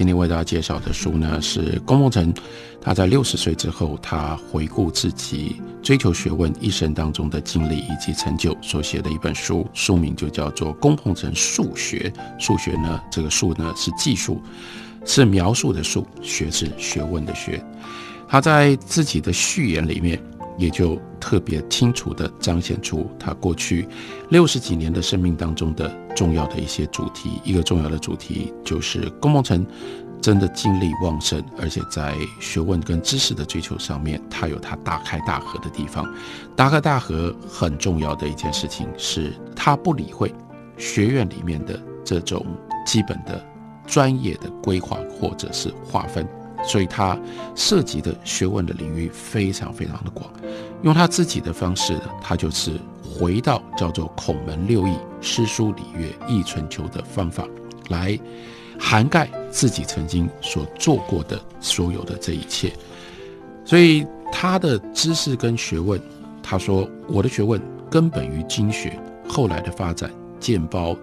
[0.00, 2.32] 今天为大家介绍的书呢，是龚梦辰。
[2.80, 12.10] 他在六十岁之后，他回顾自己追求学问一生当中的经历以及成就所写的一本书，书名就叫做《龚梦辰数学》。
[12.42, 14.40] 数学呢，这个数呢是技术，
[15.04, 17.62] 是描述的数，学是学问的学。
[18.26, 20.18] 他在自己的序言里面，
[20.60, 23.88] 也就特别清楚地彰显出他过去
[24.28, 25.90] 六十几年的生命当中的。
[26.16, 29.64] 重要的一些主题，一个重要的主题就是郭梦辰
[30.20, 36.04] 真的精力旺盛，而且在学问跟知识的追求上面，他有他大开大合的地方。
[36.56, 40.34] 大开大合很重要的一件事情是，他不理会
[40.76, 42.44] 学院里面的这种
[42.84, 43.42] 基本的
[43.86, 46.26] 专业的规划或者是划分，
[46.64, 47.18] 所以他
[47.54, 50.30] 涉及的学问的领域非常非常的广。
[50.82, 52.72] 用他自己的方式，他就是
[53.02, 54.94] 回到叫做孔门六艺。
[55.22, 57.46] 诗书礼乐易春秋的方法，
[57.90, 58.18] 来
[58.78, 62.72] 涵盖自己曾经所做过的所有的这一切。
[63.66, 66.00] 所以他的知识跟学问，
[66.42, 70.96] 他说我的学问根本于经学，后来的发展见包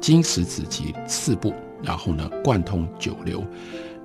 [0.00, 3.44] 经史子集四部，然后呢贯通九流，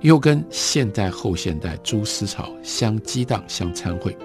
[0.00, 4.16] 又跟现代后现代诸思潮相激荡相参会。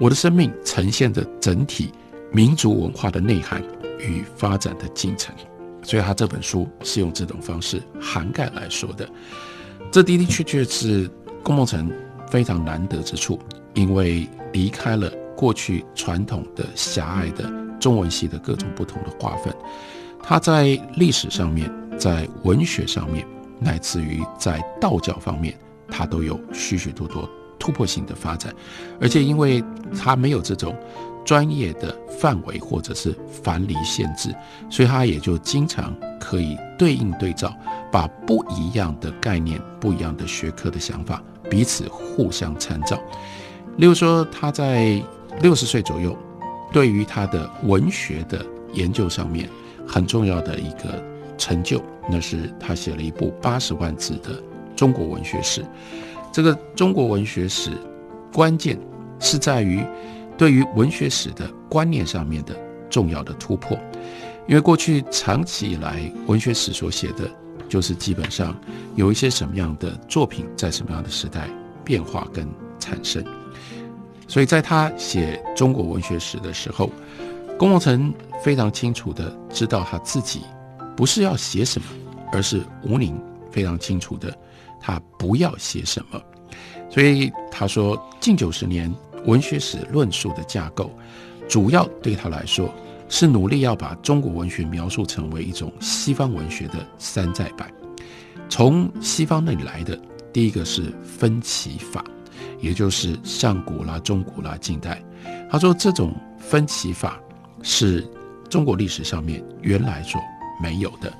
[0.00, 1.92] 我的生命呈现着整体
[2.30, 3.62] 民族文化的内涵。
[3.98, 5.34] 与发展的进程，
[5.82, 9.08] 所以他这本书是用这种方式涵盖来说的。
[9.90, 11.10] 这的的确确是
[11.42, 11.90] 龚梦辰
[12.30, 13.40] 非常难得之处，
[13.72, 19.50] 因为离开了过去传统的狭隘的中文系的各种不同的划分，
[20.22, 23.26] 他在历史上面、在文学上面，
[23.58, 25.58] 乃至于在道教方面，
[25.88, 27.28] 他都有许许多多
[27.58, 28.54] 突破性的发展，
[29.00, 29.62] 而且因为
[29.98, 30.74] 他没有这种。
[31.24, 33.12] 专业的范围或者是
[33.42, 34.32] 樊篱限制，
[34.70, 37.52] 所以他也就经常可以对应对照，
[37.90, 42.96] 把不一样的概念、不一样的学科的想法彼此互相参照。
[43.76, 45.02] 例如说，他在
[45.42, 46.16] 六十岁左右，
[46.72, 49.50] 对于他的文学的研究上面
[49.84, 51.02] 很重要的一个
[51.38, 54.42] 成就，那是他写了一部八十万字的
[54.74, 55.64] 中国文学史。
[56.32, 57.70] 这个中国文学史
[58.32, 58.78] 关键
[59.18, 59.84] 是在于。
[60.38, 62.54] 对于文学史的观念上面的
[62.90, 63.74] 重要的突破，
[64.46, 67.26] 因为过去长期以来文学史所写的，
[67.70, 68.54] 就是基本上
[68.96, 71.48] 有一些什么样的作品在什么样的时代
[71.82, 72.46] 变化跟
[72.78, 73.24] 产生，
[74.28, 76.90] 所以在他写中国文学史的时候，
[77.58, 80.42] 龚梦辰非常清楚的知道他自己
[80.96, 81.86] 不是要写什么，
[82.32, 83.20] 而是吴宁
[83.50, 84.36] 非常清楚的
[84.80, 86.20] 他不要写什么，
[86.90, 88.92] 所以他说近九十年。
[89.24, 90.88] 文学史论述的架构，
[91.48, 92.72] 主要对他来说
[93.08, 97.68] 是努力要把中国文学描述成为一种西方文学的山寨版。
[98.48, 100.00] 从西方那里来的
[100.32, 102.04] 第一个是分歧法，
[102.60, 105.02] 也就是上古啦、中古啦、近代。
[105.50, 107.20] 他说这种分歧法
[107.64, 108.08] 是
[108.48, 110.20] 中国历史上面原来所
[110.60, 111.12] 没有的，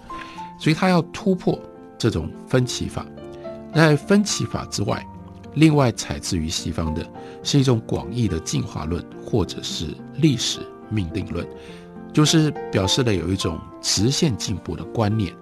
[0.58, 1.58] 所以他要突破
[1.98, 3.04] 这种分歧法。
[3.74, 5.06] 在分歧法之外，
[5.54, 7.06] 另外采自于西方的。
[7.42, 10.58] 是一种广义的进化论，或者是历史
[10.88, 11.47] 命定论，
[12.12, 15.32] 就是表示了有一种直线进步的观念。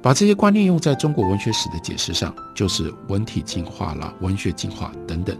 [0.00, 5.36] 把这些观念用在中国文学史的解释上，就是文体进化了，文学进化等等。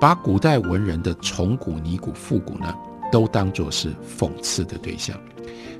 [0.00, 2.74] 把古代文人的崇古、拟古、复古呢，
[3.12, 5.14] 都当作是讽刺的对象。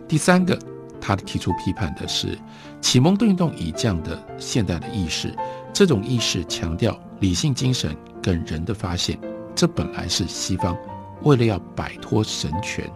[0.06, 0.58] 第三个，
[1.00, 2.38] 他提出批判的是
[2.80, 5.34] 启蒙运动以降的现代的意识，
[5.72, 9.18] 这种意识强调理性精神跟人的发现。
[9.54, 10.76] 这本来是西方
[11.22, 12.88] 为了要摆脱神权，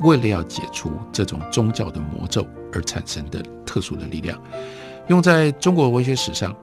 [0.00, 4.40] 为了要解除这种宗教的魔咒而产生的特殊的力量。
[5.08, 6.54] 用在中国文学史上，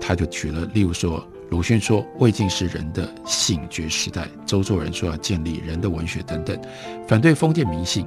[0.00, 6.58] 他就举了，例如说鲁迅说魏晋是人的醒觉时代，周作人说要建立人的文学等等，
[7.06, 8.06] 反对封建迷信，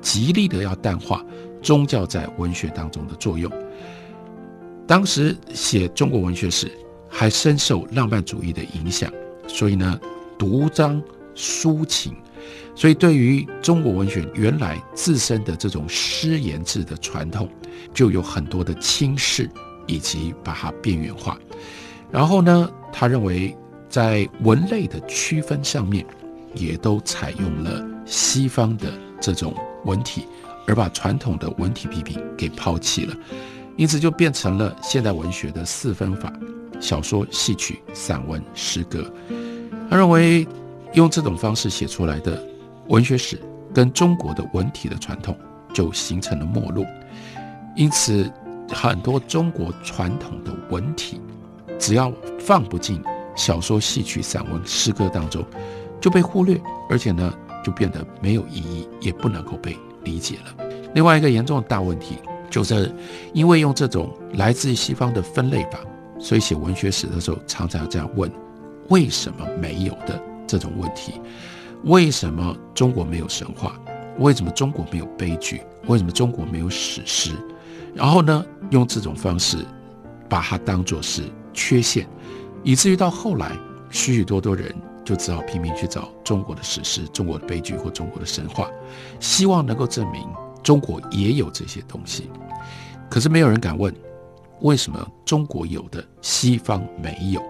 [0.00, 1.22] 极力的要淡化
[1.62, 3.50] 宗教在文学当中的作用。
[4.86, 6.70] 当时写中国文学史
[7.08, 9.12] 还深受浪漫主义的影响，
[9.46, 10.00] 所以呢。
[10.40, 11.02] 独张
[11.36, 12.16] 抒情，
[12.74, 17.46] 所以对于中国文学原来自身的这种诗言志的传统，
[17.92, 19.50] 就有很多的轻视
[19.86, 21.38] 以及把它边缘化。
[22.10, 23.54] 然后呢，他认为
[23.86, 26.06] 在文类的区分上面，
[26.54, 28.90] 也都采用了西方的
[29.20, 29.54] 这种
[29.84, 30.24] 文体，
[30.66, 33.14] 而把传统的文体批评给抛弃了，
[33.76, 36.32] 因此就变成了现代文学的四分法：
[36.80, 39.04] 小说、戏曲、散文、诗歌。
[39.88, 40.46] 他认为
[40.94, 42.42] 用这种方式写出来的
[42.88, 43.40] 文学史
[43.74, 45.36] 跟中国的文体的传统
[45.72, 46.86] 就形成了陌路，
[47.76, 48.30] 因此
[48.72, 51.20] 很多中国传统的文体
[51.78, 53.02] 只要放不进
[53.34, 55.44] 小说、戏曲、散文、诗歌当中，
[56.00, 57.32] 就被忽略，而且呢。
[57.62, 60.64] 就变得没有意义，也不能够被理解了。
[60.94, 62.18] 另外一个严重的大问题，
[62.50, 62.92] 就是
[63.32, 65.78] 因为用这种来自于西方的分类法，
[66.18, 68.30] 所以写文学史的时候常常要这样问：
[68.88, 71.20] 为什么没有的这种问题？
[71.84, 73.80] 为什么中国没有神话？
[74.18, 75.62] 为什么中国没有悲剧？
[75.86, 77.30] 为什么中国没有史诗？
[77.94, 79.58] 然后呢，用这种方式
[80.28, 81.22] 把它当作是
[81.54, 82.06] 缺陷，
[82.62, 83.56] 以至于到后来
[83.90, 84.74] 许许多多人。
[85.10, 88.70] 就只好拼命去找中国的史诗、中国的悲剧或中国的神话，
[89.18, 90.24] 希望能够证明
[90.62, 92.30] 中国也有这些东西。
[93.10, 93.92] 可是没有人敢问，
[94.60, 97.42] 为什么中国有的西方没有？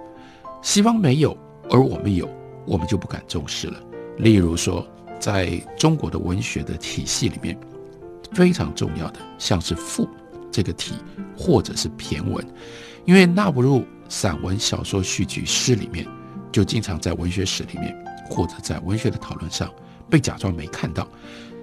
[0.63, 1.37] 西方没有，
[1.69, 2.27] 而我们有，
[2.65, 3.79] 我们就不敢重视了。
[4.17, 7.55] 例如说，在中国的文学的体系里面，
[8.33, 10.09] 非常重要的像是赋
[10.51, 10.95] 这个体，
[11.37, 12.43] 或者是骈文，
[13.05, 16.07] 因为纳不入散文、小说、戏剧、诗里面。
[16.53, 17.97] 就经常在文学史里面，
[18.29, 19.71] 或者在文学的讨论上
[20.09, 21.07] 被假装没看到，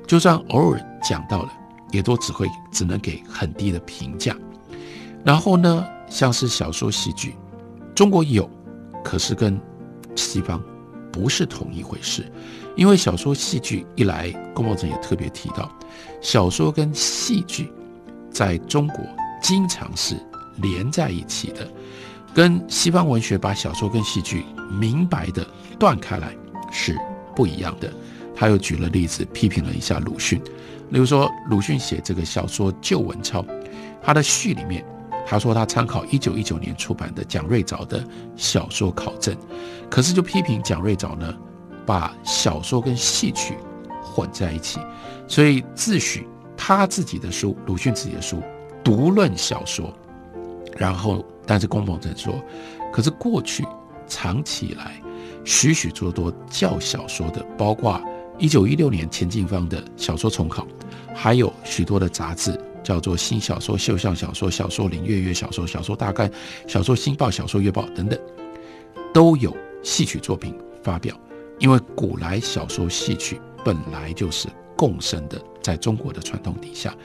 [0.07, 1.49] 就算偶尔讲到了，
[1.91, 4.35] 也都只会只能给很低的评价。
[5.23, 7.35] 然后呢，像是小说、戏剧，
[7.93, 8.49] 中国有，
[9.03, 9.59] 可是跟
[10.15, 10.63] 西方
[11.11, 12.25] 不是同一回事。
[12.77, 15.69] 因为小说、戏剧一来，龚茂成也特别提到，
[16.21, 17.71] 小说跟戏剧
[18.29, 19.03] 在中国
[19.41, 20.15] 经常是
[20.61, 21.67] 连在一起的。
[22.37, 25.43] 跟西方文学把小说跟戏剧明白的
[25.79, 26.31] 断开来
[26.71, 26.95] 是
[27.35, 27.91] 不一样的。
[28.35, 30.39] 他又举了例子批评了一下鲁迅，
[30.91, 33.41] 例如说鲁迅写这个小说《旧文钞》，
[34.03, 34.85] 他的序里面
[35.25, 39.35] 他说他参考一九一九年出版的蒋瑞藻的小说考证，
[39.89, 41.35] 可是就批评蒋瑞藻呢
[41.87, 43.55] 把小说跟戏曲
[44.03, 44.79] 混在一起，
[45.27, 46.23] 所以自诩
[46.55, 48.43] 他自己的书，鲁迅自己的书
[48.83, 49.91] 独论小说，
[50.77, 51.25] 然后。
[51.47, 52.43] 但是龚鹏程说，
[52.91, 53.65] 可是过去
[54.05, 55.01] 长期以来，
[55.45, 57.99] 许许多多教小说的，包括
[58.37, 60.67] 一九一六年钱进芳的小说重考，
[61.15, 66.29] 还有许多的杂志，叫做新小说、秀像小说、小说林、月月小说、小说大概、
[66.67, 68.19] 小说新报、小说月报等等，
[69.13, 70.53] 都有戏曲作品
[70.83, 71.17] 发表。
[71.59, 76.95] 因为古来小说戏曲本来就是共生的，在中国的传统底下，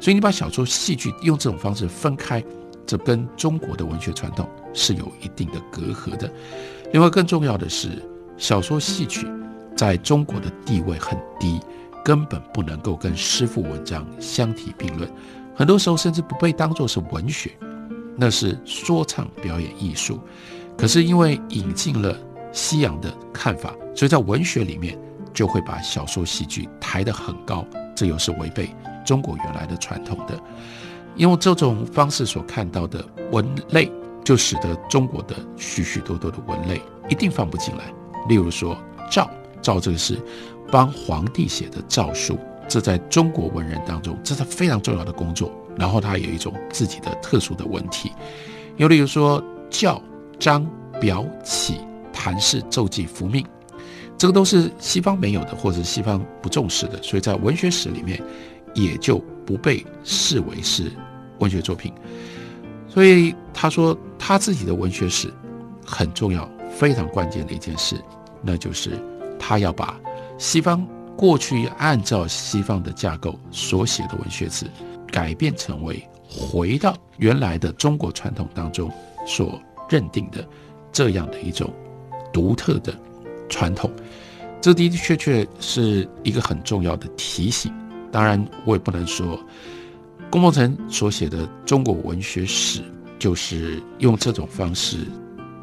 [0.00, 2.44] 所以你把小说戏剧用这种方式分开。
[2.86, 6.30] 这跟中国的文学传统是有一定的隔阂的。
[6.92, 8.02] 另外，更重要的是，
[8.36, 9.26] 小说、戏曲
[9.76, 11.60] 在中国的地位很低，
[12.04, 15.10] 根本不能够跟诗赋文章相提并论。
[15.54, 17.50] 很多时候，甚至不被当作是文学，
[18.16, 20.20] 那是说唱表演艺术。
[20.76, 22.16] 可是因为引进了
[22.52, 24.98] 西洋的看法，所以在文学里面
[25.32, 27.64] 就会把小说、戏剧抬得很高，
[27.94, 28.74] 这又是违背
[29.04, 30.38] 中国原来的传统的。
[31.16, 33.90] 用这种方式所看到的文类，
[34.24, 37.92] 就使得中国的许许多多的文类一定放不进来。
[38.28, 38.76] 例如说
[39.10, 39.28] 诏，
[39.60, 40.18] 诏这个是
[40.70, 42.38] 帮皇帝写的诏书，
[42.68, 45.52] 这在中国文人当中这是非常重要的工作。
[45.76, 48.12] 然后它有一种自己的特殊的文体。
[48.76, 50.00] 又例如说教、
[50.38, 50.66] 章、
[51.00, 51.78] 表、启、
[52.12, 53.44] 谈事、奏记、符命，
[54.18, 58.22] 这个都是西方没有的，或者西方不重视的，所以在文学史里面。
[58.74, 60.90] 也就不被视为是
[61.38, 61.92] 文学作品，
[62.88, 65.32] 所以他说他自己的文学史
[65.84, 67.96] 很重要、非常关键的一件事，
[68.42, 68.98] 那就是
[69.38, 69.98] 他要把
[70.38, 70.86] 西方
[71.16, 74.66] 过去按照西方的架构所写的文学史
[75.10, 78.90] 改变成为回到原来的中国传统当中
[79.26, 80.46] 所认定的
[80.90, 81.70] 这样的一种
[82.32, 82.94] 独特的
[83.48, 83.90] 传统，
[84.60, 87.70] 这的的确确是一个很重要的提醒。
[88.12, 89.40] 当然，我也不能说
[90.30, 92.82] 龚鹏程所写的中国文学史
[93.18, 94.98] 就是用这种方式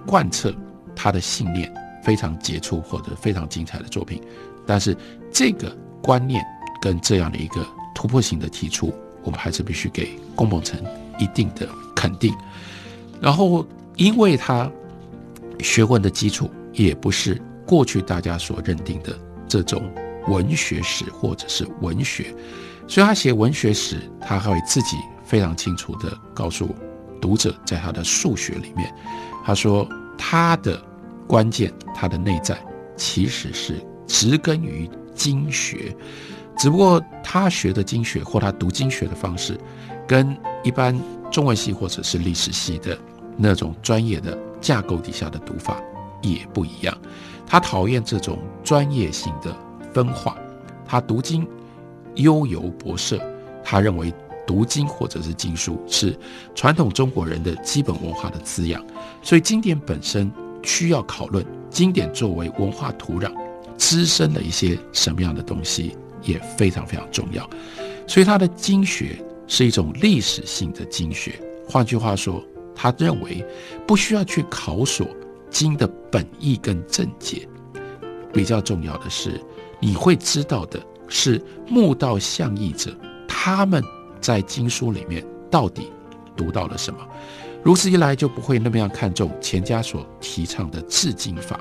[0.06, 0.52] 贯彻
[0.96, 1.72] 他的信念，
[2.04, 4.20] 非常杰出或者非常精彩的作品。
[4.66, 4.98] 但是，
[5.32, 6.44] 这个观念
[6.82, 7.64] 跟这样的一个
[7.94, 8.92] 突破性的提出，
[9.24, 10.84] 我们还是必须给龚鹏程
[11.20, 12.34] 一定的肯定。
[13.22, 13.64] 然后，
[13.96, 14.72] 因为他
[15.60, 19.16] 学问的基础也不是过去大家所认定的
[19.48, 19.84] 这种。
[20.28, 22.36] 文学史或者是文学，
[22.88, 26.76] 所以他写文学史，他会自己非常清楚地告诉
[27.22, 28.94] 读者，在他的数学里面，
[29.46, 30.82] 他说他的
[31.28, 32.58] 关键，他的内在
[32.96, 35.96] 其实是植根于经学。
[36.58, 39.58] 只不过他学的经学或他读经学的方式，
[40.06, 41.00] 跟一般
[41.32, 42.98] 中文系或者是历史系的
[43.38, 45.82] 那种专业的架构底下的读法
[46.22, 46.98] 也不一样。
[47.48, 49.56] 他讨厌这种专业性的
[49.94, 50.38] 分化，
[50.86, 51.48] 他读经
[52.16, 53.20] 悠游博涉，
[53.64, 54.14] 他认为
[54.46, 56.18] 读经或者是经书是
[56.56, 58.84] 传统中国人的基本文化的滋养，
[59.22, 60.32] 所以经典本身
[60.64, 63.32] 需要讨论，经典作为文化土壤
[63.78, 67.50] 滋生了一些什么样的东西也非常非常重要，
[68.08, 72.44] 所以他的经学是一种历史性的经学，换句话说，
[72.76, 73.46] 他认为
[73.88, 75.08] 不需要去考索。
[75.52, 77.50] 经的本意跟正解，
[78.32, 79.42] 比较重要的是，
[79.80, 82.96] 你会知道的是悟道相义者
[83.28, 83.84] 他们
[84.20, 85.92] 在经书里面到底
[86.36, 87.00] 读到了什么。
[87.64, 91.60] 如此一来，就不会那么样看重钱家所提倡的治经法。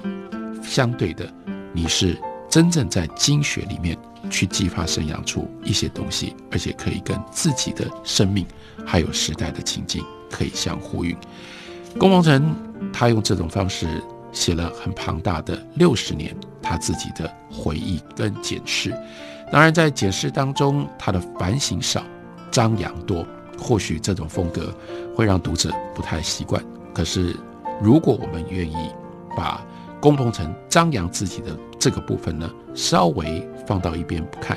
[0.63, 1.33] 相对的，
[1.73, 2.17] 你是
[2.49, 3.97] 真正在经学里面
[4.31, 8.47] 去激发、生养出一些东西，而且可以跟自己的生命
[8.87, 11.17] 还有时代的情境可以相呼应。
[11.99, 12.55] 龚蒙臣
[12.93, 13.87] 他用这种方式
[14.33, 18.91] 写了很庞大的六十年他自己的回忆跟检视。
[19.51, 22.03] 当然，在检视当中，他的反省少，
[22.51, 23.27] 张扬多。
[23.59, 24.73] 或许这种风格
[25.17, 26.63] 会让读者不太习惯。
[26.95, 27.35] 可是，
[27.81, 28.91] 如果我们愿意
[29.37, 29.67] 把
[30.01, 34.57] 龚鹏程张扬自己的这个部分呢，稍微放到一边不看，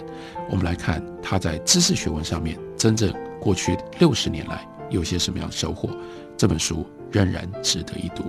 [0.50, 5.90] 我们来看他在知识学问上面真正过去六十年来有些什么样的收获。
[6.38, 6.86] 这本书。
[7.12, 8.24] 仍然值得一读。